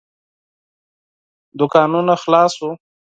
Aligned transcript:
دوکانونه 1.59 2.13
خلاص 2.23 2.53
وو. 2.61 2.71